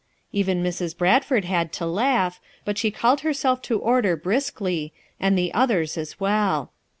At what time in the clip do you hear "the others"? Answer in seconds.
5.37-5.95